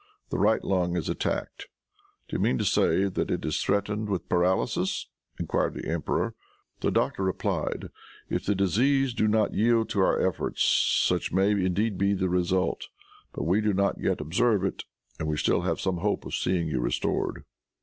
[0.31, 1.67] The right lung is attacked."
[2.27, 5.07] "Do you mean to say that it is threatened with paralysis?"
[5.39, 6.33] enquired the emperor.
[6.79, 7.89] The doctor replied,
[8.27, 12.87] "If the disease do not yield to our efforts, such may indeed be the result;
[13.33, 14.85] but we do not yet observe it,
[15.19, 17.45] and we still have some hope of seeing you restored."